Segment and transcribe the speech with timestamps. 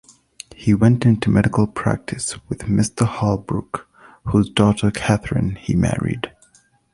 [0.55, 3.05] He went into medical practice with a Mr.
[3.05, 3.87] Holbrook,
[4.25, 6.31] whose daughter Catherine he married.